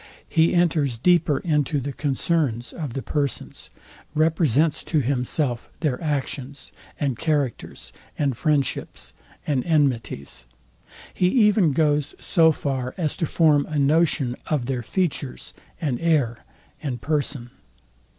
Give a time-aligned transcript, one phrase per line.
[0.27, 3.69] He enters deeper into the concerns of the persons:
[4.15, 9.13] represents to himself their actions, and characters, and friendships,
[9.45, 10.47] and enmities:
[11.13, 16.45] He even goes so far as to form a notion of their features, and air,
[16.81, 17.51] and person.